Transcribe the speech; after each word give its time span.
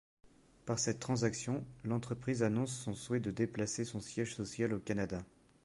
Par 0.65 0.79
cette 0.79 0.99
transaction, 0.99 1.63
l'entreprise 1.83 2.41
annonce 2.41 2.75
son 2.75 2.95
souhait 2.95 3.19
de 3.19 3.29
déplacer 3.29 3.85
son 3.85 3.99
siège 3.99 4.33
social 4.33 4.73
au 4.73 4.79
Canada. 4.79 5.23